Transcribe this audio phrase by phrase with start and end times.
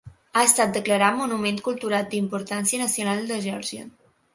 [0.37, 3.91] Ha estat declarat monument cultural d'importància nacional de Geòrgia.